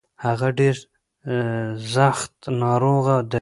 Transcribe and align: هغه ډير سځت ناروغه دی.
هغه 0.25 0.47
ډير 0.59 0.75
سځت 1.93 2.35
ناروغه 2.61 3.17
دی. 3.23 3.29